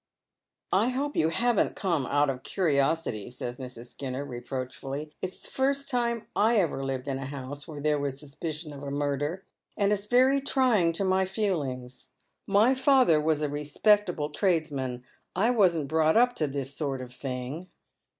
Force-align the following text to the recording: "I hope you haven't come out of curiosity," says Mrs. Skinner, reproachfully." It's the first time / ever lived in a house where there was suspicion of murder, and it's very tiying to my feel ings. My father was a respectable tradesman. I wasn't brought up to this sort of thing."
"I 0.71 0.89
hope 0.89 1.15
you 1.15 1.29
haven't 1.29 1.75
come 1.75 2.07
out 2.07 2.31
of 2.31 2.41
curiosity," 2.41 3.29
says 3.29 3.57
Mrs. 3.57 3.85
Skinner, 3.91 4.25
reproachfully." 4.25 5.11
It's 5.21 5.41
the 5.41 5.51
first 5.51 5.91
time 5.91 6.25
/ 6.35 6.35
ever 6.35 6.83
lived 6.83 7.07
in 7.07 7.19
a 7.19 7.27
house 7.27 7.67
where 7.67 7.79
there 7.79 7.99
was 7.99 8.19
suspicion 8.19 8.73
of 8.73 8.81
murder, 8.81 9.45
and 9.77 9.93
it's 9.93 10.07
very 10.07 10.41
tiying 10.41 10.91
to 10.95 11.03
my 11.03 11.25
feel 11.25 11.61
ings. 11.61 12.09
My 12.47 12.73
father 12.73 13.21
was 13.21 13.43
a 13.43 13.49
respectable 13.49 14.31
tradesman. 14.31 15.03
I 15.35 15.51
wasn't 15.51 15.87
brought 15.87 16.17
up 16.17 16.33
to 16.37 16.47
this 16.47 16.73
sort 16.75 17.01
of 17.03 17.13
thing." 17.13 17.67